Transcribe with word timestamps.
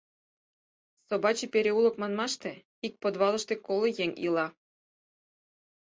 Собаче 1.07 1.45
переулок 1.53 1.95
манмаште, 2.01 2.51
ик 2.85 2.93
подвалыште, 3.01 3.53
коло 3.65 3.87
еҥ 4.03 4.11
ила. 4.25 4.47